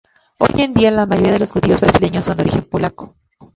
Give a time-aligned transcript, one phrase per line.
[0.39, 3.13] Hoy en día la mayoría de los judíos brasileños son de origen polaco.